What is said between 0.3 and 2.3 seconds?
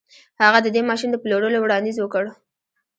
هغه د دې ماشين د پلورلو وړانديز وکړ.